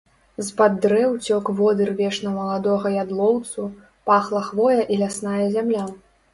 [0.45, 3.69] З-пад дрэў цёк водыр вечна маладога ядлоўцу,
[4.13, 5.89] пахла хвоя і лясная зямля.